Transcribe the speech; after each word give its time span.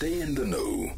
Stay 0.00 0.22
in 0.22 0.34
the 0.34 0.46
know 0.46 0.90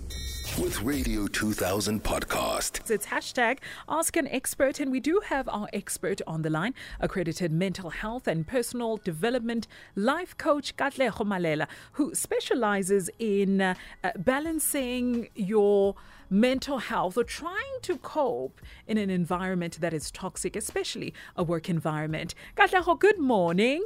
with 0.63 0.81
Radio 0.83 1.27
2000 1.27 2.05
podcast. 2.05 2.89
It's 2.89 3.07
hashtag 3.07 3.59
Ask 3.89 4.17
an 4.17 4.29
Expert, 4.29 4.79
and 4.79 4.93
we 4.93 5.01
do 5.01 5.21
have 5.27 5.49
our 5.49 5.69
expert 5.73 6.21
on 6.25 6.43
the 6.43 6.51
line, 6.51 6.73
accredited 7.01 7.51
mental 7.51 7.91
health 7.91 8.29
and 8.29 8.47
personal 8.47 8.99
development 8.99 9.67
life 9.97 10.39
coach 10.39 10.77
Katle 10.77 11.11
Mallela, 11.27 11.67
who 11.95 12.15
specializes 12.15 13.11
in 13.19 13.61
uh, 13.61 13.75
uh, 14.05 14.13
balancing 14.17 15.31
your 15.35 15.97
mental 16.31 16.79
health 16.79 17.19
or 17.19 17.25
trying 17.25 17.79
to 17.83 17.99
cope 17.99 18.61
in 18.87 18.99
an 18.99 19.11
environment 19.11 19.81
that 19.81 19.93
is 19.93 20.13
toxic, 20.13 20.55
especially 20.55 21.13
a 21.35 21.43
work 21.43 21.69
environment. 21.69 22.37
Katle, 22.57 22.97
good 23.01 23.19
morning. 23.19 23.83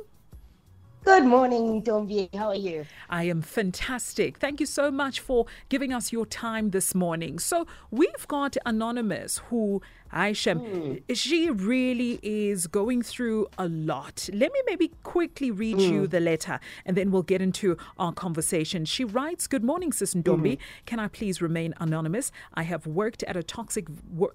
Good 1.06 1.24
morning, 1.24 1.84
Dombi. 1.84 2.34
How 2.34 2.48
are 2.48 2.56
you? 2.56 2.84
I 3.08 3.22
am 3.24 3.40
fantastic. 3.40 4.38
Thank 4.38 4.58
you 4.58 4.66
so 4.66 4.90
much 4.90 5.20
for 5.20 5.46
giving 5.68 5.92
us 5.92 6.10
your 6.10 6.26
time 6.26 6.70
this 6.70 6.96
morning. 6.96 7.38
So, 7.38 7.64
we've 7.92 8.26
got 8.26 8.56
Anonymous 8.66 9.38
who 9.48 9.82
Aisha, 10.12 10.54
mm. 10.54 11.02
she 11.14 11.50
really 11.50 12.18
is 12.22 12.66
going 12.66 13.02
through 13.02 13.48
a 13.58 13.68
lot. 13.68 14.28
Let 14.32 14.52
me 14.52 14.60
maybe 14.66 14.92
quickly 15.02 15.50
read 15.50 15.78
mm. 15.78 15.90
you 15.90 16.00
hmm. 16.00 16.06
the 16.06 16.20
letter 16.20 16.60
and 16.84 16.96
then 16.96 17.10
we'll 17.10 17.22
get 17.22 17.42
into 17.42 17.76
our 17.98 18.12
conversation. 18.12 18.84
She 18.84 19.04
writes, 19.04 19.46
Good 19.46 19.64
morning, 19.64 19.92
Sis 19.92 20.14
Ndombi. 20.14 20.52
Mm. 20.52 20.58
Can 20.86 21.00
I 21.00 21.08
please 21.08 21.42
remain 21.42 21.74
anonymous? 21.80 22.30
I 22.54 22.62
have 22.62 22.86
worked 22.86 23.22
at 23.24 23.36
a 23.36 23.42
toxic, 23.42 23.86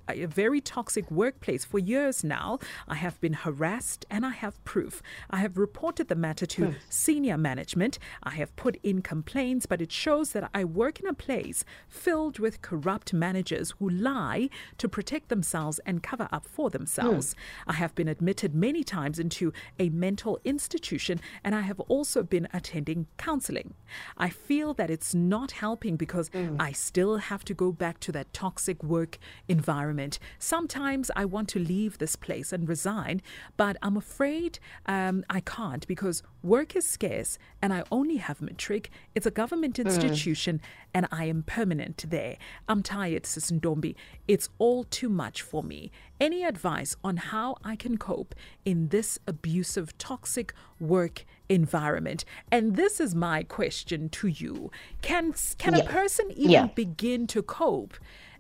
a 0.10 0.26
very 0.26 0.62
toxic 0.62 1.10
workplace 1.10 1.64
for 1.64 1.80
years 1.80 2.24
now. 2.24 2.60
I 2.88 2.96
have 2.96 3.20
been 3.22 3.34
harassed 3.34 4.06
and 4.10 4.26
I 4.26 4.32
have 4.32 4.64
proof. 4.66 5.02
I 5.30 5.38
have 5.38 5.58
reported 5.58 6.08
the 6.10 6.16
matter 6.16 6.46
to 6.46 6.62
mm. 6.62 6.76
senior 6.90 7.38
management. 7.38 7.98
I 8.24 8.32
have 8.32 8.56
put 8.56 8.78
in 8.84 9.02
complaints, 9.02 9.66
but 9.66 9.82
it 9.82 9.92
shows 9.92 10.32
that 10.32 10.50
I 10.54 10.64
work 10.64 11.00
in 11.00 11.08
a 11.08 11.14
place 11.14 11.64
filled 11.88 12.40
with 12.40 12.62
corrupt 12.62 13.14
managers 13.14 13.74
who 13.80 13.90
lie 13.90 14.50
to 14.78 14.90
protect 14.90 15.30
themselves 15.30 15.61
themselves 15.62 15.80
and 15.86 16.02
cover 16.02 16.28
up 16.32 16.46
for 16.46 16.70
themselves. 16.70 17.34
Mm. 17.34 17.38
I 17.68 17.74
have 17.74 17.94
been 17.96 18.08
admitted 18.08 18.56
many 18.56 18.84
times 18.84 19.20
into 19.20 19.54
a 19.80 19.90
mental 19.90 20.40
institution 20.44 21.20
and 21.44 21.54
I 21.54 21.62
have 21.62 21.80
also 21.82 22.24
been 22.24 22.48
attending 22.54 23.08
counseling. 23.18 23.74
I 24.18 24.30
feel 24.30 24.74
that 24.76 24.90
it's 24.90 25.14
not 25.14 25.52
helping 25.52 25.98
because 25.98 26.30
mm. 26.30 26.56
I 26.60 26.72
still 26.72 27.18
have 27.18 27.44
to 27.46 27.54
go 27.54 27.72
back 27.72 28.00
to 28.02 28.12
that 28.14 28.34
toxic 28.34 28.84
work 28.84 29.18
environment. 29.48 30.20
Sometimes 30.40 31.12
I 31.16 31.26
want 31.26 31.48
to 31.50 31.60
leave 31.60 31.98
this 31.98 32.16
place 32.16 32.52
and 32.54 32.68
resign, 32.68 33.22
but 33.58 33.78
I'm 33.82 33.98
afraid 33.98 34.60
um, 34.86 35.24
I 35.30 35.42
can't 35.42 35.86
because 35.88 36.24
work 36.44 36.76
is 36.76 36.88
scarce 36.88 37.38
and 37.62 37.74
I 37.74 37.84
only 37.92 38.18
have 38.18 38.42
matric. 38.42 38.90
It's 39.16 39.26
a 39.26 39.32
government 39.32 39.78
hmm. 39.78 39.88
institution 39.88 40.58
mm. 40.58 40.90
and 40.94 41.08
I 41.12 41.26
am 41.26 41.44
permanent 41.44 42.06
there. 42.10 42.38
I'm 42.68 42.84
tired, 42.84 43.26
Sis 43.26 43.52
Ndombi. 43.52 43.96
It's 44.28 44.50
all 44.58 44.84
too 44.84 45.10
much 45.10 45.42
for 45.42 45.64
me. 45.64 45.92
Any 46.20 46.44
advice 46.44 46.96
on 47.04 47.18
how 47.18 47.58
I 47.64 47.76
can 47.76 47.98
cope 47.98 48.36
in 48.66 48.90
this 48.90 49.20
abusive, 49.28 49.98
toxic 49.98 50.54
work 50.80 51.26
environment? 51.50 52.26
And 52.52 52.76
this 52.76 53.00
is 53.00 53.16
my 53.16 53.44
question 53.44 54.10
to 54.10 54.28
you. 54.28 54.72
Can 55.02 55.34
can 55.58 55.76
yeah. 55.76 55.84
a 55.84 55.90
person 55.90 56.32
even 56.32 56.52
yeah. 56.52 56.68
begin 56.68 57.28
to 57.28 57.42
cope 57.42 57.96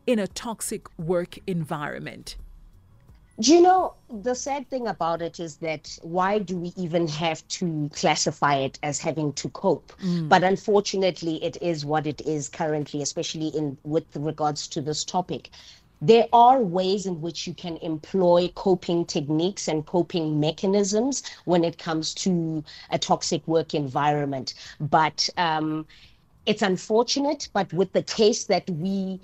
in 0.06 0.20
a 0.20 0.28
toxic 0.28 0.88
work 0.98 1.38
environment? 1.48 2.36
Do 3.42 3.56
you 3.56 3.62
know 3.62 3.96
the 4.10 4.36
sad 4.36 4.70
thing 4.70 4.88
about 4.88 5.22
it 5.22 5.40
is 5.40 5.58
that 5.58 5.98
why 6.04 6.38
do 6.38 6.58
we 6.58 6.74
even 6.78 7.08
have 7.08 7.48
to 7.60 7.90
classify 7.92 8.56
it 8.58 8.78
as 8.84 9.00
having 9.00 9.34
to 9.34 9.50
cope? 9.50 9.92
Mm. 10.04 10.30
But 10.30 10.44
unfortunately, 10.44 11.44
it 11.44 11.58
is 11.62 11.84
what 11.84 12.06
it 12.06 12.22
is 12.22 12.50
currently, 12.50 13.02
especially 13.02 13.48
in 13.48 13.78
with 13.84 14.06
regards 14.16 14.68
to 14.70 14.82
this 14.82 15.04
topic 15.04 15.50
there 16.04 16.28
are 16.34 16.60
ways 16.62 17.06
in 17.06 17.22
which 17.22 17.46
you 17.46 17.54
can 17.54 17.78
employ 17.78 18.52
coping 18.56 19.06
techniques 19.06 19.68
and 19.68 19.86
coping 19.86 20.40
mechanisms 20.40 21.22
when 21.46 21.64
it 21.64 21.78
comes 21.78 22.16
to 22.16 22.64
a 22.90 22.98
toxic 22.98 23.48
work 23.48 23.76
environment. 23.76 24.56
But 24.80 25.30
um, 25.38 25.86
it's 26.48 26.64
unfortunate, 26.64 27.50
but 27.54 27.72
with 27.72 27.94
the 27.94 28.02
case 28.02 28.46
that 28.46 28.68
we 28.68 29.20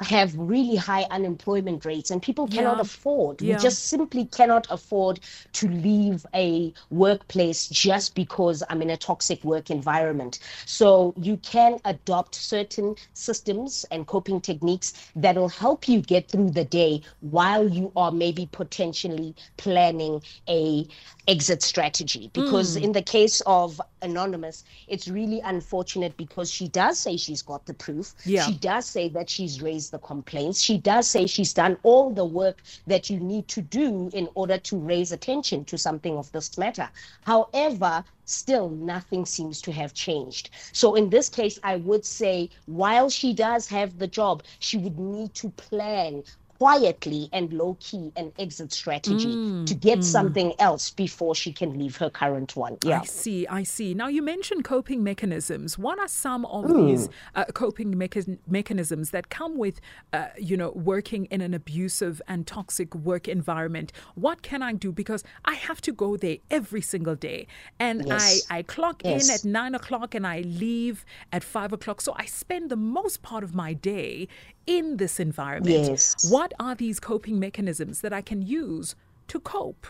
have 0.00 0.34
really 0.36 0.76
high 0.76 1.04
unemployment 1.10 1.84
rates 1.84 2.10
and 2.10 2.22
people 2.22 2.46
cannot 2.46 2.76
yeah. 2.76 2.82
afford 2.82 3.42
yeah. 3.42 3.56
we 3.56 3.62
just 3.62 3.86
simply 3.86 4.24
cannot 4.26 4.66
afford 4.70 5.20
to 5.52 5.68
leave 5.68 6.24
a 6.34 6.72
workplace 6.90 7.68
just 7.68 8.14
because 8.14 8.62
i'm 8.70 8.80
in 8.82 8.90
a 8.90 8.96
toxic 8.96 9.42
work 9.44 9.70
environment 9.70 10.38
so 10.66 11.12
you 11.16 11.36
can 11.38 11.78
adopt 11.84 12.34
certain 12.34 12.94
systems 13.14 13.84
and 13.90 14.06
coping 14.06 14.40
techniques 14.40 15.10
that'll 15.16 15.48
help 15.48 15.88
you 15.88 16.00
get 16.00 16.28
through 16.28 16.50
the 16.50 16.64
day 16.64 17.00
while 17.20 17.68
you 17.68 17.90
are 17.96 18.12
maybe 18.12 18.48
potentially 18.52 19.34
planning 19.56 20.22
a 20.48 20.86
exit 21.28 21.62
strategy 21.62 22.30
because 22.32 22.76
mm. 22.76 22.82
in 22.82 22.92
the 22.92 23.02
case 23.02 23.42
of 23.46 23.80
anonymous 24.00 24.64
it's 24.88 25.08
really 25.08 25.40
unfortunate 25.40 26.16
because 26.16 26.50
she 26.50 26.68
does 26.68 26.98
say 26.98 27.16
she's 27.16 27.42
got 27.42 27.66
the 27.66 27.74
proof 27.74 28.14
yeah. 28.24 28.46
she 28.46 28.54
does 28.54 28.86
say 28.86 29.08
that 29.10 29.28
she's 29.28 29.60
raised 29.60 29.90
the 29.90 29.98
complaints 29.98 30.60
she 30.60 30.78
does 30.78 31.06
say 31.06 31.26
she's 31.26 31.52
done 31.52 31.76
all 31.82 32.10
the 32.10 32.24
work 32.24 32.62
that 32.86 33.10
you 33.10 33.20
need 33.20 33.46
to 33.46 33.60
do 33.60 34.10
in 34.14 34.26
order 34.34 34.56
to 34.56 34.78
raise 34.78 35.12
attention 35.12 35.64
to 35.64 35.76
something 35.76 36.16
of 36.16 36.32
this 36.32 36.56
matter 36.56 36.88
however 37.24 38.02
still 38.24 38.68
nothing 38.68 39.24
seems 39.24 39.62
to 39.62 39.72
have 39.72 39.94
changed. 39.94 40.50
So 40.72 40.94
in 40.94 41.08
this 41.08 41.30
case, 41.30 41.58
I 41.62 41.76
would 41.76 42.04
say 42.04 42.50
while 42.66 43.08
she 43.08 43.32
does 43.32 43.66
have 43.68 43.98
the 43.98 44.06
job, 44.06 44.42
she 44.58 44.76
would 44.76 44.98
need 44.98 45.34
to 45.34 45.48
plan 45.50 46.24
quietly 46.58 47.28
and 47.32 47.52
low 47.52 47.76
key 47.78 48.12
an 48.16 48.32
exit 48.38 48.72
strategy 48.72 49.34
mm, 49.34 49.64
to 49.64 49.74
get 49.74 50.00
mm. 50.00 50.04
something 50.04 50.52
else 50.58 50.90
before 50.90 51.34
she 51.34 51.52
can 51.52 51.78
leave 51.78 51.96
her 51.96 52.10
current 52.10 52.56
one. 52.56 52.76
Yeah. 52.84 53.00
I 53.00 53.04
see. 53.04 53.46
I 53.46 53.62
see. 53.62 53.94
Now, 53.94 54.08
you 54.08 54.22
mentioned 54.22 54.64
coping 54.64 55.04
mechanisms. 55.04 55.78
What 55.78 55.98
are 56.00 56.08
some 56.08 56.44
of 56.46 56.64
mm. 56.64 56.86
these 56.86 57.08
uh, 57.36 57.44
coping 57.54 57.94
mecha- 57.94 58.38
mechanisms 58.48 59.10
that 59.10 59.28
come 59.28 59.56
with, 59.56 59.80
uh, 60.12 60.26
you 60.36 60.56
know, 60.56 60.70
working 60.70 61.26
in 61.26 61.40
an 61.40 61.54
abusive 61.54 62.20
and 62.26 62.46
toxic 62.46 62.94
work 62.94 63.28
environment? 63.28 63.92
What 64.16 64.42
can 64.42 64.62
I 64.62 64.72
do? 64.72 64.90
Because 64.90 65.22
I 65.44 65.54
have 65.54 65.80
to 65.82 65.92
go 65.92 66.16
there 66.16 66.38
every 66.50 66.82
single 66.82 67.14
day. 67.14 67.46
And 67.78 68.04
yes. 68.06 68.46
I, 68.50 68.58
I 68.58 68.62
clock 68.62 69.02
yes. 69.04 69.28
in 69.28 69.34
at 69.34 69.44
nine 69.44 69.74
o'clock 69.76 70.14
and 70.14 70.26
I 70.26 70.40
leave 70.40 71.04
at 71.32 71.44
five 71.44 71.72
o'clock. 71.72 72.00
So 72.00 72.14
I 72.16 72.24
spend 72.24 72.68
the 72.70 72.76
most 72.76 73.22
part 73.22 73.44
of 73.44 73.54
my 73.54 73.74
day 73.74 74.26
in 74.66 74.98
this 74.98 75.18
environment. 75.18 75.86
Yes. 75.88 76.30
What 76.30 76.47
are 76.58 76.74
these 76.74 77.00
coping 77.00 77.38
mechanisms 77.38 78.00
that 78.00 78.12
I 78.12 78.20
can 78.20 78.42
use 78.42 78.94
to 79.28 79.40
cope? 79.40 79.86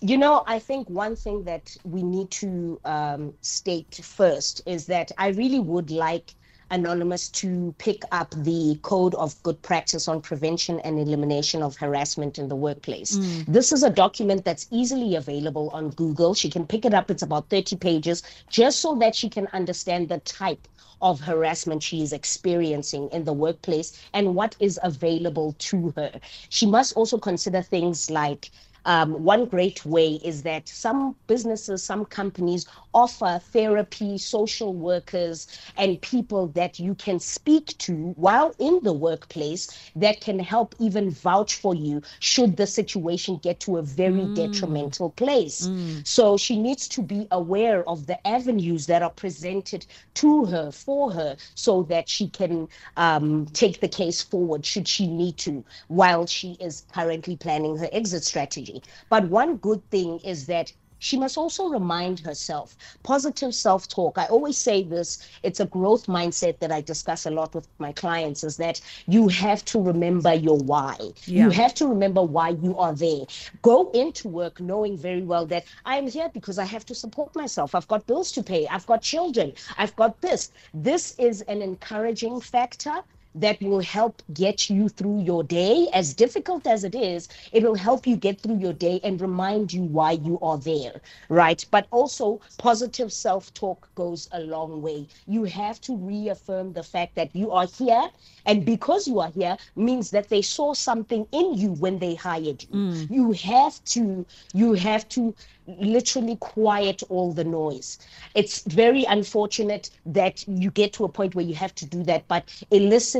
You 0.00 0.18
know, 0.18 0.42
I 0.46 0.58
think 0.58 0.90
one 0.90 1.14
thing 1.14 1.44
that 1.44 1.76
we 1.84 2.02
need 2.02 2.30
to 2.32 2.80
um, 2.84 3.34
state 3.40 4.00
first 4.02 4.62
is 4.66 4.86
that 4.86 5.12
I 5.16 5.28
really 5.28 5.60
would 5.60 5.90
like 5.90 6.34
Anonymous 6.70 7.28
to 7.30 7.74
pick 7.78 8.02
up 8.12 8.34
the 8.36 8.78
Code 8.82 9.14
of 9.16 9.40
Good 9.42 9.60
Practice 9.62 10.08
on 10.08 10.20
Prevention 10.20 10.80
and 10.80 10.98
Elimination 10.98 11.62
of 11.62 11.76
Harassment 11.76 12.38
in 12.38 12.48
the 12.48 12.56
Workplace. 12.56 13.16
Mm. 13.16 13.46
This 13.46 13.72
is 13.72 13.82
a 13.82 13.90
document 13.90 14.44
that's 14.44 14.66
easily 14.70 15.16
available 15.16 15.70
on 15.70 15.90
Google. 15.90 16.34
She 16.34 16.50
can 16.50 16.66
pick 16.66 16.84
it 16.84 16.94
up, 16.94 17.10
it's 17.10 17.22
about 17.22 17.48
30 17.48 17.76
pages, 17.76 18.22
just 18.48 18.80
so 18.80 18.94
that 18.96 19.14
she 19.14 19.28
can 19.28 19.48
understand 19.52 20.08
the 20.08 20.18
type 20.20 20.68
of 21.02 21.20
harassment 21.20 21.82
she 21.82 22.00
is 22.00 22.12
experiencing 22.12 23.08
in 23.10 23.24
the 23.24 23.32
workplace 23.32 24.00
and 24.14 24.34
what 24.34 24.56
is 24.60 24.78
available 24.82 25.54
to 25.58 25.92
her. 25.96 26.12
She 26.48 26.64
must 26.64 26.96
also 26.96 27.18
consider 27.18 27.60
things 27.60 28.08
like 28.08 28.50
um, 28.84 29.22
one 29.22 29.46
great 29.46 29.84
way 29.84 30.20
is 30.24 30.42
that 30.42 30.68
some 30.68 31.16
businesses, 31.26 31.82
some 31.82 32.04
companies 32.04 32.66
offer 32.94 33.40
therapy, 33.52 34.18
social 34.18 34.72
workers, 34.74 35.46
and 35.76 36.00
people 36.00 36.48
that 36.48 36.78
you 36.78 36.94
can 36.94 37.18
speak 37.18 37.76
to 37.78 38.12
while 38.16 38.54
in 38.58 38.80
the 38.82 38.92
workplace 38.92 39.90
that 39.96 40.20
can 40.20 40.38
help 40.38 40.74
even 40.78 41.10
vouch 41.10 41.54
for 41.54 41.74
you 41.74 42.02
should 42.20 42.56
the 42.56 42.66
situation 42.66 43.38
get 43.42 43.60
to 43.60 43.76
a 43.76 43.82
very 43.82 44.22
mm. 44.22 44.34
detrimental 44.34 45.10
place. 45.10 45.66
Mm. 45.66 46.06
So 46.06 46.36
she 46.36 46.60
needs 46.60 46.88
to 46.88 47.02
be 47.02 47.26
aware 47.30 47.88
of 47.88 48.06
the 48.06 48.24
avenues 48.26 48.86
that 48.86 49.02
are 49.02 49.10
presented 49.10 49.86
to 50.14 50.44
her 50.46 50.70
for 50.70 51.12
her 51.12 51.36
so 51.54 51.82
that 51.84 52.08
she 52.08 52.28
can 52.28 52.68
um, 52.96 53.46
take 53.46 53.80
the 53.80 53.88
case 53.88 54.22
forward 54.22 54.64
should 54.64 54.88
she 54.88 55.06
need 55.06 55.36
to 55.38 55.64
while 55.88 56.26
she 56.26 56.56
is 56.60 56.84
currently 56.92 57.36
planning 57.36 57.76
her 57.76 57.88
exit 57.92 58.24
strategy. 58.24 58.71
But 59.08 59.28
one 59.28 59.56
good 59.56 59.82
thing 59.90 60.20
is 60.20 60.46
that 60.46 60.72
she 61.02 61.18
must 61.18 61.36
also 61.36 61.68
remind 61.68 62.20
herself 62.20 62.76
positive 63.02 63.52
self 63.56 63.88
talk. 63.88 64.16
I 64.16 64.26
always 64.26 64.56
say 64.56 64.84
this 64.84 65.18
it's 65.42 65.58
a 65.58 65.66
growth 65.66 66.06
mindset 66.06 66.60
that 66.60 66.70
I 66.70 66.80
discuss 66.80 67.26
a 67.26 67.30
lot 67.30 67.56
with 67.56 67.66
my 67.80 67.90
clients 67.90 68.44
is 68.44 68.56
that 68.58 68.80
you 69.08 69.26
have 69.26 69.64
to 69.64 69.82
remember 69.82 70.32
your 70.32 70.58
why. 70.58 70.96
Yeah. 71.24 71.42
You 71.42 71.50
have 71.50 71.74
to 71.74 71.88
remember 71.88 72.22
why 72.22 72.50
you 72.50 72.78
are 72.78 72.94
there. 72.94 73.24
Go 73.62 73.90
into 73.90 74.28
work 74.28 74.60
knowing 74.60 74.96
very 74.96 75.22
well 75.22 75.44
that 75.46 75.64
I'm 75.84 76.06
here 76.06 76.28
because 76.28 76.56
I 76.56 76.66
have 76.66 76.86
to 76.86 76.94
support 76.94 77.34
myself. 77.34 77.74
I've 77.74 77.88
got 77.88 78.06
bills 78.06 78.30
to 78.32 78.42
pay. 78.44 78.68
I've 78.68 78.86
got 78.86 79.02
children. 79.02 79.54
I've 79.78 79.96
got 79.96 80.20
this. 80.20 80.52
This 80.72 81.16
is 81.18 81.40
an 81.42 81.62
encouraging 81.62 82.40
factor 82.40 83.02
that 83.34 83.60
will 83.62 83.80
help 83.80 84.22
get 84.32 84.68
you 84.70 84.88
through 84.88 85.20
your 85.22 85.42
day. 85.42 85.88
As 85.92 86.14
difficult 86.14 86.66
as 86.66 86.84
it 86.84 86.94
is, 86.94 87.28
it 87.52 87.62
will 87.62 87.74
help 87.74 88.06
you 88.06 88.16
get 88.16 88.40
through 88.40 88.58
your 88.58 88.72
day 88.72 89.00
and 89.02 89.20
remind 89.20 89.72
you 89.72 89.82
why 89.82 90.12
you 90.12 90.38
are 90.40 90.58
there, 90.58 91.00
right? 91.28 91.64
But 91.70 91.86
also, 91.90 92.40
positive 92.58 93.12
self 93.12 93.52
talk 93.54 93.88
goes 93.94 94.28
a 94.32 94.40
long 94.40 94.82
way. 94.82 95.06
You 95.26 95.44
have 95.44 95.80
to 95.82 95.96
reaffirm 95.96 96.72
the 96.72 96.82
fact 96.82 97.14
that 97.14 97.34
you 97.34 97.50
are 97.50 97.66
here. 97.66 98.08
And 98.44 98.64
because 98.64 99.06
you 99.06 99.20
are 99.20 99.30
here 99.30 99.56
means 99.76 100.10
that 100.10 100.28
they 100.28 100.42
saw 100.42 100.74
something 100.74 101.26
in 101.32 101.54
you 101.54 101.72
when 101.72 101.98
they 101.98 102.14
hired 102.14 102.62
you. 102.64 102.68
Mm. 102.72 103.10
You 103.10 103.32
have 103.32 103.82
to, 103.84 104.26
you 104.52 104.74
have 104.74 105.08
to 105.10 105.34
literally 105.66 106.36
quiet 106.36 107.02
all 107.08 107.32
the 107.32 107.44
noise. 107.44 107.98
It's 108.34 108.62
very 108.62 109.04
unfortunate 109.04 109.90
that 110.06 110.46
you 110.48 110.70
get 110.70 110.92
to 110.94 111.04
a 111.04 111.08
point 111.08 111.34
where 111.34 111.44
you 111.44 111.54
have 111.54 111.74
to 111.76 111.86
do 111.86 112.02
that, 112.04 112.26
but 112.28 112.64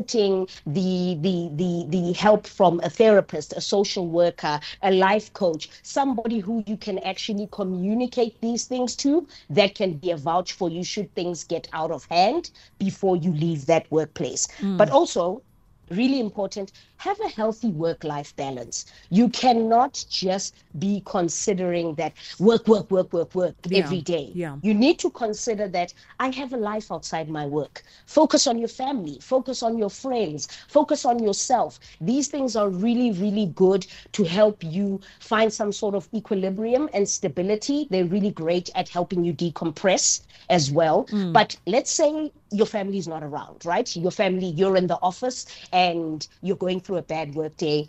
eliciting 0.02 0.48
the 0.66 1.16
the 1.20 1.50
the 1.54 1.86
the 1.88 2.12
help 2.12 2.46
from 2.46 2.80
a 2.82 2.90
therapist, 2.90 3.52
a 3.54 3.60
social 3.60 4.06
worker, 4.06 4.60
a 4.82 4.90
life 4.90 5.32
coach, 5.32 5.68
somebody 5.82 6.38
who 6.38 6.62
you 6.66 6.76
can 6.76 6.98
actually 7.00 7.48
communicate 7.52 8.40
these 8.40 8.64
things 8.66 8.96
to, 8.96 9.26
that 9.50 9.74
can 9.74 9.94
be 9.94 10.10
a 10.10 10.16
vouch 10.16 10.52
for 10.52 10.68
you 10.70 10.84
should 10.84 11.12
things 11.14 11.44
get 11.44 11.68
out 11.72 11.90
of 11.90 12.04
hand 12.06 12.50
before 12.78 13.16
you 13.16 13.32
leave 13.32 13.66
that 13.66 13.90
workplace. 13.90 14.50
Hmm. 14.58 14.76
But 14.76 14.90
also 14.90 15.42
really 15.90 16.20
important. 16.20 16.72
Have 16.98 17.18
a 17.20 17.28
healthy 17.28 17.68
work 17.70 18.04
life 18.04 18.34
balance. 18.36 18.86
You 19.10 19.28
cannot 19.28 20.04
just 20.08 20.54
be 20.78 21.02
considering 21.04 21.94
that 21.96 22.12
work 22.38 22.66
work 22.68 22.90
work 22.90 23.12
work 23.12 23.34
work 23.34 23.56
Yeah, 23.66 23.78
every 23.84 24.00
day. 24.00 24.30
Yeah. 24.34 24.56
you 24.62 24.74
need 24.74 24.98
to 25.00 25.10
consider 25.10 25.68
that 25.68 25.92
i 26.18 26.28
have 26.28 26.52
a 26.52 26.56
life 26.56 26.90
outside 26.92 27.28
my 27.28 27.46
work. 27.46 27.82
Focus 28.06 28.46
on 28.46 28.58
your 28.58 28.68
family. 28.68 29.18
Focus 29.20 29.62
on 29.62 29.76
your 29.78 29.90
friends. 29.90 30.46
Focus 30.68 31.04
on 31.04 31.18
yourself. 31.22 31.78
These 32.00 32.28
things 32.28 32.56
are 32.56 32.68
really 32.68 33.10
really 33.12 33.46
good 33.46 33.86
to 34.12 34.24
help 34.24 34.62
you 34.62 35.00
find 35.20 35.52
some 35.52 35.72
sort 35.72 35.94
of 35.94 36.08
equilibrium 36.14 36.88
and 36.92 37.08
stability. 37.08 37.86
They're 37.90 38.04
really 38.04 38.30
great 38.30 38.70
at 38.74 38.88
helping 38.88 39.24
you 39.24 39.32
decompress 39.32 40.22
as 40.48 40.70
well. 40.70 41.06
Hmm. 41.10 41.32
But 41.32 41.56
let's 41.66 41.90
say 41.90 42.32
your 42.52 42.66
family 42.66 42.98
is 42.98 43.08
not 43.08 43.22
around 43.22 43.64
right? 43.64 43.94
Your 43.96 44.10
family 44.10 44.46
you're 44.46 44.76
in 44.76 44.86
the 44.86 44.98
office 45.02 45.46
and 45.72 46.26
you're 46.42 46.56
going 46.56 46.80
through 46.80 46.96
a 46.96 47.02
bad 47.02 47.34
work 47.34 47.56
day. 47.56 47.88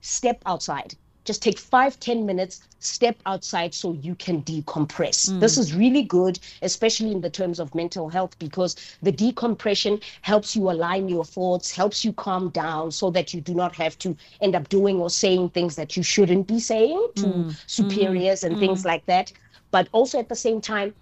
Step 0.00 0.42
outside. 0.46 0.94
Just 1.24 1.42
take 1.42 1.58
five 1.58 2.00
ten 2.00 2.24
minutes 2.24 2.62
step 2.80 3.16
outside 3.26 3.74
so 3.74 3.92
you 3.92 4.14
can 4.14 4.42
decompress. 4.42 5.30
Hmm. 5.30 5.40
This 5.40 5.58
is 5.58 5.74
really 5.74 6.02
good 6.02 6.38
especially 6.62 7.12
in 7.12 7.20
the 7.20 7.30
terms 7.30 7.60
of 7.60 7.74
mental 7.74 8.08
health 8.08 8.38
because 8.38 8.76
the 9.02 9.12
decompression 9.12 10.00
helps 10.22 10.56
you 10.56 10.70
align 10.70 11.08
your 11.08 11.24
thoughts 11.24 11.70
helps 11.70 12.04
you 12.04 12.12
calm 12.12 12.48
down 12.50 12.90
so 12.90 13.10
that 13.10 13.34
you 13.34 13.40
do 13.40 13.54
not 13.54 13.74
have 13.76 13.98
to 13.98 14.16
end 14.40 14.54
up 14.54 14.68
doing 14.68 15.00
or 15.00 15.10
saying 15.10 15.50
things 15.50 15.76
that 15.76 15.96
you 15.96 16.02
shouldn't 16.02 16.46
be 16.46 16.60
saying 16.60 17.08
to 17.16 17.26
hmm. 17.26 17.42
Hmm. 17.42 17.50
superiors 17.66 18.42
and 18.44 18.58
things 18.58 18.84
like 18.84 19.04
that. 19.06 19.32
But 19.70 19.88
also 19.92 20.18
at 20.18 20.28
the 20.30 20.36
same 20.36 20.60
time 20.62 20.94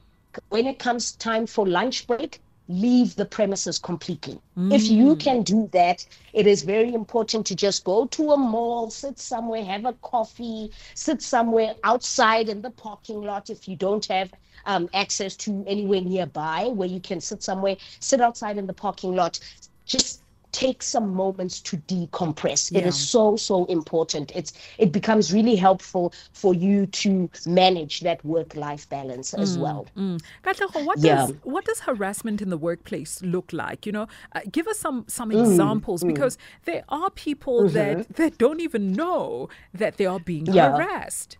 when 0.48 0.66
it 0.66 0.78
comes 0.78 1.12
time 1.12 1.46
for 1.46 1.66
lunch 1.66 2.06
break 2.06 2.40
leave 2.68 3.14
the 3.16 3.24
premises 3.24 3.78
completely. 3.78 4.40
If 4.56 4.88
you 4.88 5.16
can 5.16 5.42
do 5.42 5.68
that, 5.72 6.04
it 6.32 6.46
is 6.46 6.62
very 6.62 6.92
important 6.92 7.46
to 7.46 7.54
just 7.54 7.84
go 7.84 8.06
to 8.06 8.32
a 8.32 8.36
mall, 8.36 8.90
sit 8.90 9.18
somewhere, 9.18 9.64
have 9.64 9.84
a 9.84 9.92
coffee, 9.94 10.72
sit 10.94 11.22
somewhere 11.22 11.74
outside 11.84 12.48
in 12.48 12.62
the 12.62 12.70
parking 12.70 13.22
lot 13.22 13.50
if 13.50 13.68
you 13.68 13.76
don't 13.76 14.04
have 14.06 14.32
um, 14.64 14.88
access 14.94 15.36
to 15.36 15.64
anywhere 15.66 16.00
nearby 16.00 16.66
where 16.66 16.88
you 16.88 17.00
can 17.00 17.20
sit 17.20 17.42
somewhere, 17.42 17.76
sit 18.00 18.20
outside 18.20 18.58
in 18.58 18.66
the 18.66 18.72
parking 18.74 19.14
lot. 19.14 19.38
Just 19.84 20.22
take 20.64 20.80
some 20.94 21.08
moments 21.24 21.56
to 21.68 21.76
decompress. 21.92 22.60
It 22.78 22.84
Yeah. 22.84 22.88
is 22.92 22.96
so 23.14 23.36
so 23.36 23.56
important. 23.78 24.26
It's 24.40 24.52
it 24.84 24.90
becomes 24.98 25.24
really 25.38 25.56
helpful 25.66 26.04
for 26.42 26.52
you 26.54 26.86
to 27.02 27.10
manage 27.46 27.94
that 28.08 28.18
work 28.24 28.50
life 28.66 28.84
balance 28.88 29.28
as 29.44 29.50
well. 29.64 29.82
Katleho, 30.44 30.84
what 30.90 30.98
Yeah. 31.02 31.26
does 31.26 31.32
what 31.54 31.64
does 31.68 31.80
harassment 31.80 32.38
in 32.44 32.48
the 32.54 32.60
workplace 32.68 33.12
look 33.34 33.48
like? 33.52 33.80
You 33.88 33.92
know, 33.92 34.06
uh, 34.34 34.40
give 34.56 34.66
us 34.72 34.78
some 34.86 35.04
some 35.18 35.30
Mm, 35.30 35.40
examples 35.40 36.00
because 36.12 36.34
there 36.68 36.84
are 36.88 37.10
people 37.10 37.56
that 37.78 37.96
that 38.20 38.32
don't 38.44 38.60
even 38.68 38.82
know 39.02 39.48
that 39.80 39.92
they 39.98 40.06
are 40.06 40.20
being 40.32 40.46
Mm-hmm. 40.46 40.56
Yeah. 40.56 40.72
harassed. 40.72 41.38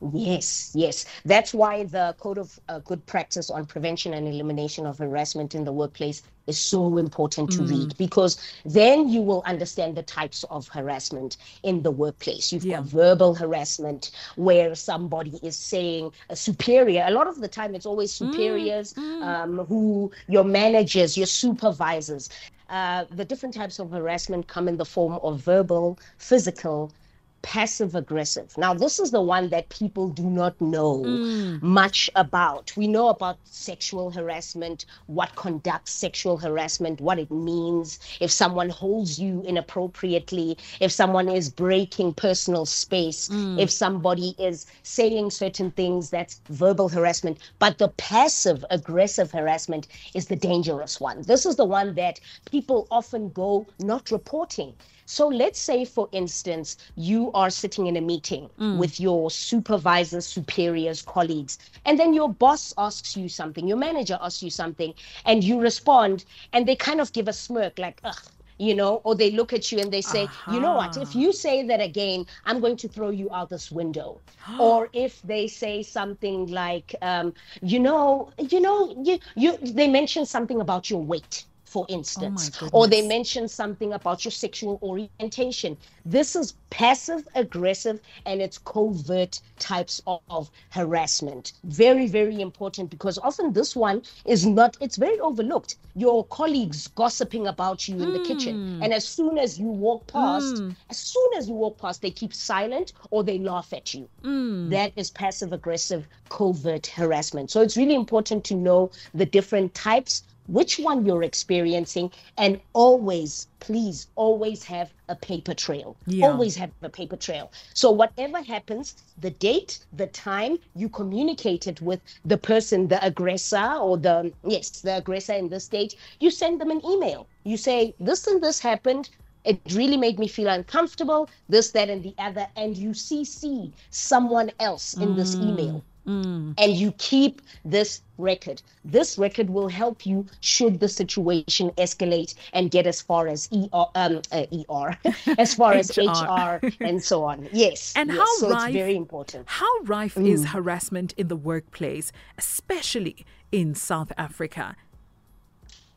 Yes, 0.00 0.72
yes. 0.74 1.04
That's 1.24 1.52
why 1.52 1.84
the 1.84 2.14
Code 2.18 2.38
of 2.38 2.58
uh, 2.68 2.78
Good 2.80 3.04
Practice 3.06 3.50
on 3.50 3.66
Prevention 3.66 4.14
and 4.14 4.26
Elimination 4.26 4.86
of 4.86 4.98
Harassment 4.98 5.54
in 5.54 5.64
the 5.64 5.72
Workplace 5.72 6.22
is 6.46 6.58
so 6.58 6.96
important 6.96 7.50
to 7.52 7.62
read 7.62 7.94
because 7.98 8.40
then 8.64 9.08
you 9.08 9.20
will 9.20 9.42
understand 9.46 9.96
the 9.96 10.02
types 10.02 10.42
of 10.44 10.68
harassment 10.68 11.36
in 11.62 11.82
the 11.82 11.90
workplace. 11.90 12.50
You've 12.52 12.64
Yeah. 12.64 12.78
got 12.78 12.86
verbal 12.86 13.34
harassment 13.34 14.10
where 14.36 14.74
somebody 14.74 15.38
is 15.42 15.58
saying 15.58 16.12
a 16.30 16.36
superior. 16.36 17.04
A 17.06 17.10
lot 17.10 17.28
of 17.28 17.40
the 17.40 17.48
time, 17.48 17.74
it's 17.74 17.86
always 17.86 18.12
superiors 18.12 18.94
um, 19.20 19.58
who 19.66 20.10
your 20.28 20.44
managers, 20.44 21.16
your 21.16 21.26
supervisors. 21.26 22.28
Uh, 22.68 23.04
the 23.10 23.24
different 23.24 23.54
types 23.54 23.78
of 23.78 23.90
harassment 23.90 24.46
come 24.48 24.68
in 24.68 24.76
the 24.76 24.84
form 24.84 25.18
of 25.22 25.40
verbal, 25.40 25.98
physical, 26.16 26.92
passive 27.42 27.94
aggressive. 27.94 28.56
Now, 28.58 28.74
this 28.74 28.98
is 28.98 29.10
the 29.10 29.20
one 29.20 29.48
that 29.50 29.68
people 29.68 30.08
do 30.08 30.24
not 30.24 30.60
know 30.60 31.02
mm. 31.02 31.62
much 31.62 32.10
about. 32.14 32.76
We 32.76 32.86
know 32.86 33.08
about 33.08 33.38
sexual 33.44 34.10
harassment, 34.10 34.84
what 35.06 35.34
conducts 35.36 35.92
sexual 35.92 36.36
harassment, 36.36 37.00
what 37.00 37.18
it 37.18 37.30
means, 37.30 37.98
if 38.20 38.30
someone 38.30 38.68
holds 38.68 39.18
you 39.18 39.42
inappropriately, 39.42 40.58
if 40.80 40.92
someone 40.92 41.28
is 41.28 41.48
breaking 41.48 42.14
personal 42.14 42.66
space, 42.66 43.28
mm. 43.28 43.60
if 43.60 43.70
somebody 43.70 44.34
is 44.38 44.66
saying 44.82 45.30
certain 45.30 45.70
things, 45.70 46.10
that's 46.10 46.40
verbal 46.48 46.88
harassment. 46.88 47.38
But 47.58 47.78
the 47.78 47.88
passive 47.88 48.64
aggressive 48.70 49.30
harassment 49.32 49.88
is 50.14 50.26
the 50.26 50.36
dangerous 50.36 51.00
one. 51.00 51.22
This 51.22 51.46
is 51.46 51.56
the 51.56 51.64
one 51.64 51.94
that 51.94 52.20
people 52.44 52.86
often 52.90 53.30
go 53.30 53.66
not 53.78 54.10
reporting. 54.10 54.74
So 55.10 55.28
let's 55.28 55.58
say, 55.60 55.84
for 55.84 56.08
instance, 56.12 56.76
you 56.94 57.32
are 57.34 57.50
sitting 57.50 57.86
in 57.86 57.96
a 57.96 58.00
meeting 58.00 58.50
with 58.72 59.00
your 59.00 59.30
supervisors, 59.30 60.26
superiors, 60.26 61.02
colleagues, 61.02 61.58
and 61.84 61.98
then 61.98 62.14
your 62.14 62.28
boss 62.32 62.72
asks 62.78 63.16
you 63.16 63.28
something, 63.28 63.66
your 63.66 63.76
manager 63.78 64.18
asks 64.20 64.42
you 64.42 64.50
something, 64.50 64.94
and 65.24 65.42
you 65.44 65.60
respond, 65.60 66.24
and 66.52 66.66
they 66.68 66.76
kind 66.76 67.00
of 67.00 67.12
give 67.12 67.28
a 67.28 67.32
smirk 67.32 67.78
like, 67.78 68.00
ugh. 68.04 68.18
You 68.58 68.74
know, 68.74 68.96
or 69.04 69.14
they 69.16 69.30
look 69.30 69.52
at 69.52 69.72
you 69.72 69.78
and 69.80 69.92
they 69.92 70.02
say, 70.02 70.30
you 70.46 70.60
know 70.60 70.74
what, 70.74 70.96
if 70.96 71.14
you 71.14 71.32
say 71.32 71.62
that 71.66 71.80
again, 71.80 72.26
I'm 72.44 72.60
going 72.60 72.76
to 72.78 72.88
throw 72.88 73.10
you 73.10 73.28
out 73.32 73.50
this 73.50 73.70
window. 73.70 74.22
or 74.58 74.90
if 74.92 75.22
they 75.22 75.48
say 75.48 75.82
something 75.82 76.46
like, 76.46 76.94
um, 77.02 77.34
you 77.62 77.80
know, 77.80 78.32
you 78.38 78.60
know, 78.60 78.94
you, 79.02 79.18
you, 79.34 79.56
they 79.58 79.88
mention 79.88 80.26
something 80.26 80.60
about 80.60 80.90
your 80.90 81.02
weight 81.02 81.46
for 81.70 81.86
oh 81.88 81.94
instance, 81.94 82.50
or 82.72 82.88
they 82.88 83.06
mention 83.06 83.46
something 83.46 83.92
about 83.92 84.24
your 84.24 84.32
sexual 84.32 84.80
orientation. 84.82 85.76
This 86.04 86.34
is 86.34 86.54
passive 86.70 87.28
aggressive 87.34 88.00
and 88.26 88.40
it's 88.40 88.58
covert 88.58 89.40
types 89.60 90.02
of, 90.06 90.20
of 90.30 90.50
harassment. 90.70 91.52
Very, 91.64 92.08
very 92.08 92.40
important 92.40 92.90
because 92.90 93.18
often 93.18 93.52
this 93.52 93.76
one 93.76 94.02
is 94.24 94.44
not, 94.46 94.76
it's 94.80 94.96
very 94.96 95.20
overlooked. 95.20 95.76
Your 95.94 96.24
colleagues 96.24 96.88
gossiping 96.88 97.46
about 97.46 97.86
you 97.86 98.02
in 98.02 98.12
the 98.14 98.24
kitchen. 98.24 98.54
Hmm. 98.54 98.82
And 98.82 98.92
as 98.92 99.06
soon 99.06 99.38
as 99.38 99.58
you 99.58 99.66
walk 99.66 100.06
past, 100.08 100.58
hmm. 100.58 100.70
as 100.88 100.98
soon 100.98 101.30
as 101.36 101.48
you 101.48 101.54
walk 101.54 101.78
past, 101.78 102.02
they 102.02 102.10
keep 102.10 102.34
silent 102.34 102.94
or 103.10 103.22
they 103.22 103.38
laugh 103.38 103.72
at 103.72 103.94
you. 103.94 104.08
Hmm. 104.22 104.70
That 104.70 104.92
is 104.96 105.10
passive 105.10 105.52
aggressive 105.52 106.08
covert 106.30 106.86
harassment. 106.86 107.50
So 107.50 107.60
it's 107.60 107.76
really 107.76 107.94
important 107.94 108.42
to 108.44 108.54
know 108.54 108.90
the 109.14 109.26
different 109.26 109.74
types 109.74 110.24
which 110.50 110.78
one 110.78 111.06
you're 111.06 111.22
experiencing 111.22 112.10
and 112.36 112.60
always 112.72 113.46
please 113.60 114.08
always 114.16 114.64
have 114.64 114.92
a 115.08 115.14
paper 115.14 115.54
trail 115.54 115.96
Yeah. 116.06 116.28
always 116.28 116.56
have 116.56 116.70
a 116.82 116.88
paper 116.88 117.16
trail 117.16 117.52
so 117.74 117.90
whatever 117.90 118.42
happens 118.42 118.94
the 119.20 119.30
date 119.30 119.78
the 119.92 120.08
time 120.08 120.58
you 120.74 120.88
communicated 120.88 121.80
with 121.80 122.00
the 122.24 122.36
person 122.36 122.88
the 122.88 123.04
aggressor 123.04 123.74
or 123.80 123.96
the 123.96 124.32
yes 124.44 124.68
the 124.80 124.96
aggressor 124.96 125.34
in 125.34 125.48
this 125.48 125.64
state 125.64 125.94
you 126.18 126.30
send 126.30 126.60
them 126.60 126.70
an 126.70 126.84
email 126.84 127.26
you 127.44 127.56
say 127.56 127.94
this 128.00 128.26
and 128.26 128.42
this 128.42 128.58
happened 128.60 129.08
it 129.44 129.60
really 129.72 129.96
made 129.96 130.18
me 130.18 130.28
feel 130.28 130.48
uncomfortable, 130.48 131.28
this, 131.48 131.70
that, 131.70 131.88
and 131.88 132.02
the 132.02 132.14
other. 132.18 132.46
And 132.56 132.76
you 132.76 132.90
CC 132.90 133.72
someone 133.90 134.50
else 134.60 134.94
in 134.94 135.16
this 135.16 135.34
mm. 135.34 135.48
email. 135.48 135.84
Mm. 136.06 136.54
And 136.58 136.72
you 136.72 136.92
keep 136.98 137.42
this 137.64 138.02
record. 138.18 138.62
This 138.84 139.18
record 139.18 139.50
will 139.50 139.68
help 139.68 140.06
you 140.06 140.26
should 140.40 140.80
the 140.80 140.88
situation 140.88 141.70
escalate 141.72 142.34
and 142.52 142.70
get 142.70 142.86
as 142.86 143.00
far 143.00 143.28
as 143.28 143.48
ER, 143.52 143.86
um, 143.94 144.22
uh, 144.32 144.46
ER 144.70 144.98
as 145.38 145.54
far 145.54 145.74
as 145.74 145.96
HR 145.96 146.58
and 146.80 147.02
so 147.02 147.24
on. 147.24 147.48
Yes. 147.52 147.92
And 147.96 148.08
yes. 148.10 148.18
how 148.18 148.26
so 148.38 148.50
rife, 148.50 148.68
it's 148.68 148.74
very 148.74 148.96
important. 148.96 149.44
How 149.48 149.70
rife 149.84 150.14
Mm. 150.14 150.28
is 150.28 150.46
harassment 150.46 151.12
in 151.16 151.28
the 151.28 151.36
workplace, 151.36 152.12
especially 152.38 153.24
in 153.52 153.74
South 153.74 154.12
Africa? 154.18 154.76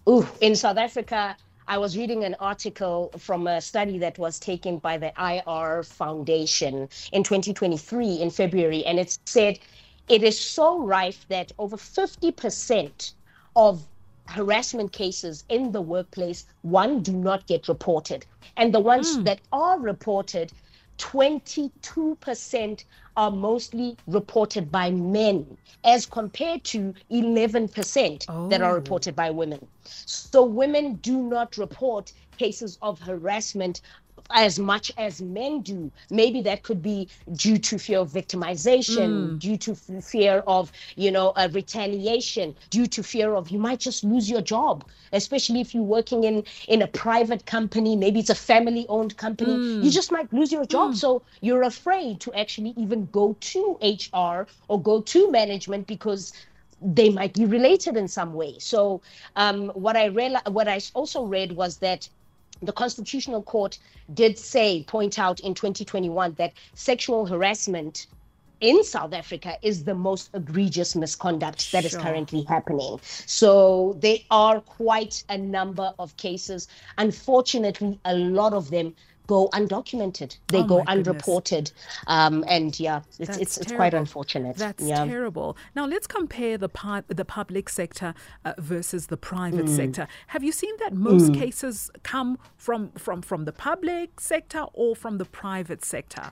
Ooh, 0.07 0.27
in 0.41 0.55
South 0.55 0.77
Africa, 0.77 1.35
I 1.67 1.77
was 1.77 1.97
reading 1.97 2.25
an 2.25 2.35
article 2.41 3.11
from 3.17 3.47
a 3.47 3.61
study 3.61 3.97
that 3.99 4.17
was 4.19 4.37
taken 4.37 4.79
by 4.79 4.97
the 4.97 5.13
IR 5.17 5.83
Foundation 5.83 6.89
in 7.13 7.23
2023 7.23 8.15
in 8.21 8.29
February, 8.29 8.83
and 8.85 8.99
it 8.99 9.17
said 9.25 9.59
it 10.09 10.23
is 10.23 10.39
so 10.39 10.79
rife 10.79 11.25
that 11.29 11.51
over 11.57 11.77
50% 11.77 13.13
of 13.55 13.87
harassment 14.27 14.91
cases 14.91 15.43
in 15.49 15.71
the 15.71 15.81
workplace, 15.81 16.45
one, 16.61 17.01
do 17.01 17.13
not 17.13 17.45
get 17.47 17.67
reported. 17.67 18.25
And 18.57 18.73
the 18.73 18.79
ones 18.79 19.15
hmm. 19.15 19.23
that 19.23 19.39
are 19.51 19.79
reported, 19.79 20.51
22% 20.97 22.83
are 23.15 23.31
mostly 23.31 23.97
reported 24.07 24.71
by 24.71 24.91
men 24.91 25.57
as 25.83 26.05
compared 26.05 26.63
to 26.65 26.93
11% 27.11 28.49
that 28.49 28.61
are 28.61 28.71
Oh. 28.71 28.75
reported 28.75 29.15
by 29.15 29.29
women. 29.29 29.67
So 29.83 30.43
women 30.43 30.95
do 30.95 31.21
not 31.23 31.57
report 31.57 32.13
cases 32.37 32.77
of 32.81 32.99
harassment 32.99 33.81
as 34.31 34.59
much 34.59 34.91
as 34.97 35.21
men 35.21 35.61
do. 35.61 35.91
Maybe 36.09 36.41
that 36.41 36.63
could 36.63 36.81
be 36.81 37.09
due 37.35 37.57
to 37.59 37.77
fear 37.77 37.99
of 37.99 38.11
victimization, 38.11 39.37
due 39.39 39.57
to 39.57 39.71
f- 39.71 40.03
fear 40.03 40.43
of, 40.47 40.71
you 40.95 41.11
know, 41.11 41.29
uh, 41.35 41.49
retaliation, 41.51 42.55
due 42.69 42.87
to 42.87 43.03
fear 43.03 43.35
of 43.35 43.49
you 43.49 43.59
might 43.59 43.79
just 43.79 44.03
lose 44.03 44.29
your 44.29 44.41
job, 44.41 44.85
especially 45.11 45.61
if 45.61 45.73
you're 45.73 45.83
working 45.83 46.23
in 46.23 46.43
in 46.67 46.81
a 46.81 46.87
private 46.87 47.45
company, 47.45 47.95
maybe 47.95 48.19
it's 48.19 48.29
a 48.29 48.35
family-owned 48.35 49.17
company, 49.17 49.61
you 49.79 49.91
just 49.91 50.11
might 50.11 50.31
lose 50.33 50.51
your 50.51 50.65
job. 50.65 50.95
So 50.95 51.23
you're 51.41 51.63
afraid 51.63 52.19
to 52.21 52.33
actually 52.33 52.73
even 52.77 53.05
go 53.07 53.35
to 53.39 53.77
HR 53.81 54.47
or 54.67 54.81
go 54.81 55.01
to 55.01 55.31
management 55.31 55.87
because 55.87 56.33
they 56.81 57.09
might 57.09 57.33
be 57.33 57.45
related 57.45 57.95
in 57.97 58.07
some 58.07 58.33
way. 58.33 58.57
So 58.59 59.01
um, 59.35 59.69
what 59.69 59.95
I 59.95 60.05
real 60.05 60.37
what 60.49 60.67
I 60.67 60.79
also 60.93 61.23
read 61.25 61.53
was 61.53 61.77
that 61.79 62.09
the 62.65 62.73
Constitutional 62.73 63.43
Court 63.43 63.77
did 64.13 64.37
say, 64.37 64.83
point 64.83 65.19
out 65.19 65.39
in 65.39 65.53
2021 65.53 66.33
that 66.33 66.53
sexual 66.73 67.25
harassment 67.25 68.07
in 68.61 68.83
South 68.83 69.13
Africa 69.13 69.57
is 69.61 69.83
the 69.83 69.93
most 69.93 70.29
egregious 70.33 70.95
misconduct 70.95 71.71
that 71.73 71.83
is 71.83 71.91
Sure. 71.91 71.99
currently 71.99 72.43
happening. 72.43 72.99
So 73.25 73.97
there 73.99 74.19
are 74.31 74.61
quite 74.61 75.23
a 75.27 75.37
number 75.37 75.93
of 75.99 76.15
cases. 76.15 76.69
Unfortunately, 76.97 77.99
a 78.05 78.15
lot 78.15 78.53
of 78.53 78.69
them 78.69 78.95
go 79.27 79.49
undocumented. 79.53 80.37
They 80.47 80.59
Oh 80.59 80.63
go 80.65 80.83
unreported. 80.87 81.71
Um, 82.07 82.43
and 82.47 82.77
yeah, 82.79 83.01
it's 83.07 83.17
That's 83.17 83.37
it's, 83.37 83.57
it's 83.57 83.71
quite 83.71 83.93
unfortunate. 83.93 84.57
That's 84.57 84.83
yeah. 84.83 85.05
terrible. 85.05 85.57
Now 85.75 85.85
let's 85.85 86.07
compare 86.07 86.57
the 86.57 86.69
pu- 86.69 87.03
the 87.07 87.25
public 87.25 87.69
sector 87.69 88.13
uh, 88.45 88.53
versus 88.57 89.07
the 89.07 89.17
private 89.17 89.65
Mm. 89.65 89.75
sector. 89.75 90.07
Have 90.27 90.43
you 90.43 90.51
seen 90.51 90.75
that 90.79 90.93
most 90.93 91.33
cases 91.33 91.89
come 92.03 92.37
from 92.57 92.91
from 92.97 93.21
from 93.21 93.45
the 93.45 93.53
public 93.53 94.19
sector 94.19 94.65
or 94.73 94.95
from 94.95 95.17
the 95.17 95.25
private 95.25 95.85
sector? 95.85 96.31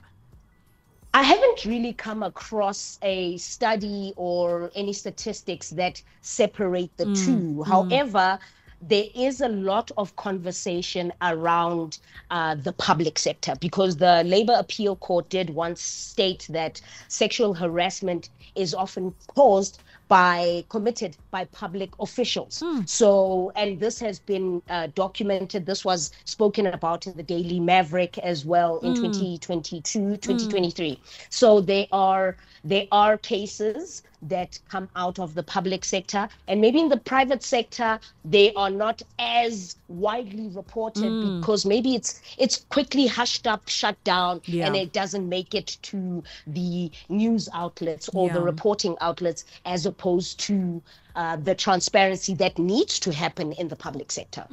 I 1.14 1.22
haven't 1.22 1.66
really 1.66 1.92
come 1.92 2.22
across 2.22 2.98
a 3.02 3.36
study 3.36 4.14
or 4.16 4.70
any 4.74 4.94
statistics 4.94 5.68
that 5.70 6.02
separate 6.22 6.96
the 6.96 7.12
two. 7.14 7.62
However, 7.64 8.38
there 8.82 9.04
is 9.14 9.40
a 9.40 9.48
lot 9.48 9.92
of 9.96 10.14
conversation 10.16 11.12
around 11.22 11.98
uh, 12.30 12.56
the 12.56 12.72
public 12.72 13.18
sector 13.18 13.54
because 13.60 13.96
the 13.96 14.24
Labor 14.24 14.54
Appeal 14.58 14.96
Court 14.96 15.28
did 15.28 15.50
once 15.50 15.80
state 15.80 16.46
that 16.50 16.80
sexual 17.06 17.54
harassment 17.54 18.28
is 18.56 18.74
often 18.74 19.14
caused 19.28 19.80
by 20.08 20.64
committed 20.68 21.16
by 21.32 21.46
public 21.46 21.90
officials. 21.98 22.60
Hmm. 22.64 22.82
So, 22.86 23.50
and 23.56 23.80
this 23.80 23.98
has 23.98 24.20
been 24.20 24.62
uh, 24.68 24.88
documented. 24.94 25.66
This 25.66 25.84
was 25.84 26.12
spoken 26.24 26.66
about 26.66 27.08
in 27.08 27.16
the 27.16 27.24
Daily 27.24 27.58
Maverick 27.58 28.18
as 28.18 28.44
well 28.44 28.78
in 28.80 28.94
hmm. 28.94 29.06
2022, 29.06 29.98
hmm. 29.98 30.14
2023. 30.14 31.00
So 31.30 31.60
there 31.60 31.86
are 31.90 32.36
there 32.64 32.86
are 32.92 33.18
cases 33.18 34.04
that 34.22 34.58
come 34.68 34.88
out 34.94 35.18
of 35.18 35.34
the 35.34 35.42
public 35.42 35.84
sector 35.84 36.28
and 36.46 36.60
maybe 36.60 36.78
in 36.78 36.88
the 36.88 36.96
private 36.96 37.42
sector 37.42 37.98
they 38.24 38.54
are 38.54 38.70
not 38.70 39.02
as 39.18 39.76
widely 39.88 40.48
reported 40.48 41.40
because 41.40 41.66
maybe 41.66 41.96
it's 41.96 42.20
it's 42.38 42.64
quickly 42.68 43.08
hushed 43.08 43.48
up 43.48 43.68
shut 43.68 43.96
down 44.04 44.40
Yeah. 44.44 44.66
and 44.66 44.76
it 44.76 44.92
doesn't 44.92 45.28
make 45.28 45.54
it 45.56 45.76
to 45.82 46.22
the 46.46 46.92
news 47.08 47.48
outlets 47.52 48.08
or 48.14 48.30
the 48.30 48.40
reporting 48.40 48.96
outlets 49.00 49.44
as 49.64 49.86
opposed 49.86 50.38
to 50.40 50.80
uh, 51.14 51.36
the 51.36 51.54
transparency 51.54 52.34
that 52.34 52.58
needs 52.58 52.98
to 53.00 53.12
happen 53.12 53.52
in 53.52 53.68
the 53.68 53.76
public 53.76 54.10
sector. 54.12 54.44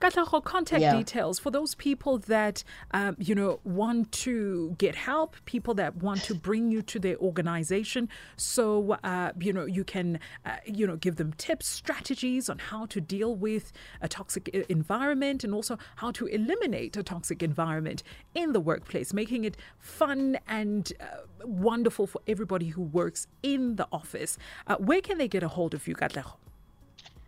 Katleho, 0.00 0.42
contact 0.44 0.82
Yeah. 0.82 0.96
details 0.96 1.38
for 1.38 1.50
those 1.50 1.74
people 1.74 2.18
that 2.18 2.64
um, 2.92 3.16
you 3.18 3.34
know 3.34 3.60
want 3.64 4.10
to 4.12 4.74
get 4.78 4.94
help, 4.94 5.36
people 5.44 5.74
that 5.74 5.96
want 5.96 6.22
to 6.24 6.34
bring 6.34 6.70
you 6.70 6.82
to 6.82 6.98
their 6.98 7.16
organization, 7.18 8.08
so 8.36 8.96
uh, 9.04 9.32
you 9.40 9.52
know 9.52 9.66
you 9.66 9.84
can 9.84 10.18
uh, 10.46 10.56
you 10.66 10.86
know 10.86 10.96
give 10.96 11.16
them 11.16 11.32
tips, 11.34 11.66
strategies 11.66 12.48
on 12.48 12.58
how 12.58 12.86
to 12.86 13.00
deal 13.00 13.34
with 13.34 13.72
a 14.00 14.08
toxic 14.08 14.48
e- 14.54 14.64
environment, 14.68 15.44
and 15.44 15.52
also 15.54 15.78
how 15.96 16.10
to 16.12 16.26
eliminate 16.26 16.96
a 16.96 17.02
toxic 17.02 17.42
environment 17.42 18.02
in 18.34 18.52
the 18.52 18.60
workplace, 18.60 19.12
making 19.12 19.44
it 19.44 19.56
fun 19.78 20.38
and 20.48 20.92
uh, 21.00 21.04
wonderful 21.44 22.06
for 22.06 22.20
everybody 22.26 22.68
who 22.68 22.82
works 22.82 23.26
in 23.42 23.76
the 23.76 23.86
office. 23.92 24.38
Uh, 24.66 24.76
where 24.76 25.00
can 25.00 25.18
they 25.18 25.28
get 25.28 25.42
a 25.42 25.48
hold 25.48 25.74
of 25.74 25.81
you, 25.90 25.96
Katleho? 25.96 26.32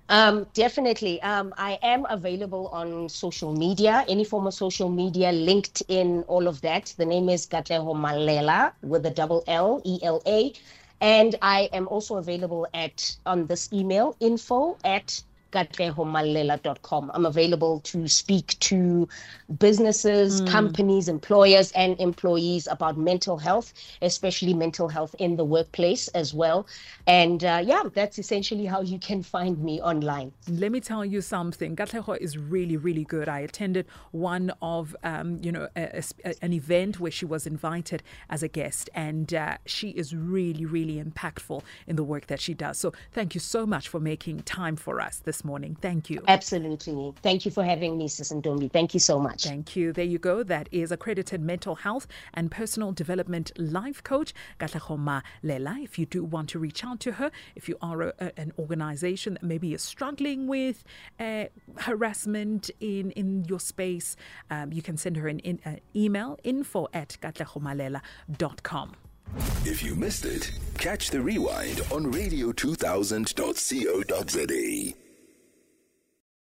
Um, 0.09 0.47
definitely. 0.53 1.21
Um, 1.23 1.55
I 1.57 1.79
am 1.83 2.07
available 2.11 2.69
on 2.69 3.09
social 3.09 3.53
media, 3.57 4.05
any 4.09 4.25
form 4.25 4.47
of 4.47 4.55
social 4.55 4.91
media, 4.91 5.33
LinkedIn, 5.33 6.25
all 6.29 6.47
of 6.47 6.61
that. 6.61 6.95
The 6.99 7.07
name 7.07 7.29
is 7.29 7.47
Katleho 7.47 7.95
Mallela 7.95 8.73
with 8.83 9.07
a 9.07 9.11
double 9.11 9.45
L, 9.47 9.81
E 9.85 9.99
L 10.03 10.21
A. 10.27 10.53
And 11.01 11.37
I 11.43 11.69
am 11.73 11.89
also 11.89 12.17
available 12.17 12.67
at 12.75 13.17
on 13.27 13.47
this 13.47 13.73
email, 13.73 14.17
info 14.21 14.77
at 14.85 15.23
katlehomallela.com. 15.55 17.11
I'm 17.15 17.27
available 17.27 17.81
to 17.81 18.09
speak 18.09 18.59
to 18.61 19.09
businesses, 19.59 20.41
companies, 20.43 21.09
employers, 21.09 21.71
and 21.73 21.99
employees 22.01 22.67
about 22.67 22.99
mental 22.99 23.39
health, 23.39 23.73
especially 24.03 24.53
mental 24.53 24.89
health 24.89 25.15
in 25.19 25.37
the 25.37 25.45
workplace 25.45 26.09
as 26.09 26.35
well. 26.35 26.67
And 27.07 27.45
uh, 27.45 27.63
yeah, 27.65 27.83
that's 27.95 28.19
essentially 28.19 28.67
how 28.67 28.81
you 28.83 28.99
can 28.99 29.23
find 29.23 29.63
me 29.63 29.81
online. 29.81 30.33
Let 30.49 30.73
me 30.73 30.81
tell 30.81 31.05
you 31.05 31.21
something. 31.21 31.77
Katleho 31.77 32.17
is 32.19 32.37
really, 32.37 32.77
really 32.77 33.05
good. 33.05 33.29
I 33.29 33.41
attended 33.41 33.87
one 34.11 34.53
of, 34.61 34.97
um, 35.05 35.39
you 35.41 35.53
know, 35.53 35.69
a, 35.77 36.03
a, 36.25 36.35
an 36.43 36.53
event 36.53 36.99
where 36.99 37.13
she 37.13 37.25
was 37.25 37.47
invited 37.47 38.03
as 38.29 38.43
a 38.43 38.49
guest, 38.49 38.91
and 38.95 39.33
uh, 39.33 39.59
she 39.67 39.91
is 39.91 40.15
really, 40.17 40.67
really 40.67 41.03
impactful 41.03 41.63
in 41.87 41.95
the 41.95 42.03
work 42.03 42.27
that 42.27 42.41
she 42.41 42.55
does. 42.55 42.79
So 42.79 42.93
thank 43.13 43.35
you 43.35 43.41
so 43.41 43.67
much 43.67 43.89
for 43.89 44.01
making 44.01 44.41
time 44.43 44.77
for 44.77 45.01
us 45.01 45.19
this 45.19 45.44
morning. 45.45 45.77
Thank 45.81 46.11
you. 46.11 46.23
Absolutely. 46.27 47.13
Thank 47.23 47.45
you 47.45 47.51
for 47.51 47.65
having 47.65 47.97
me, 47.99 48.09
Sis 48.09 48.33
Ndombi. 48.33 48.71
Thank 48.73 48.95
you 48.95 49.01
so 49.01 49.19
much. 49.19 49.45
Thank 49.45 49.77
you. 49.77 49.93
There 49.93 50.05
you 50.05 50.19
go. 50.19 50.43
That 50.43 50.69
is 50.73 50.91
accredited 50.91 51.41
mental 51.41 51.75
health 51.77 52.07
and 52.33 52.51
personal 52.51 52.93
development 52.93 53.53
life 53.59 54.03
coach, 54.03 54.33
Katleho 54.59 54.99
Mallela. 54.99 55.83
If 55.83 55.99
you 55.99 56.07
do 56.07 56.25
want 56.25 56.49
to 56.51 56.59
reach 56.59 56.85
out 56.85 57.01
to 57.01 57.13
her, 57.13 57.31
if 57.55 57.69
you 57.69 57.77
are 57.83 58.03
a, 58.03 58.13
a- 58.19 58.41
an 58.41 58.53
organization 58.59 59.35
that 59.35 59.43
maybe 59.43 59.75
is 59.75 59.83
struggling 59.83 60.47
with 60.47 60.85
uh, 61.21 61.45
harassment 61.77 62.71
in, 62.81 63.11
in 63.13 63.45
your 63.45 63.61
space, 63.61 64.17
um, 64.51 64.73
you 64.73 64.83
can 64.83 64.97
send 64.97 65.17
her 65.17 65.29
an 65.29 65.39
in, 65.41 65.61
uh, 65.67 65.77
email 65.95 66.39
info 66.45 66.89
at 66.95 67.17
katlehomallela.com. 67.21 68.93
If 69.65 69.83
you 69.83 69.97
missed 69.97 70.25
it, 70.27 70.53
catch 70.79 71.11
the 71.11 71.21
rewind 71.21 71.81
on 71.91 72.13
radio2000.co.za. 72.13 75.04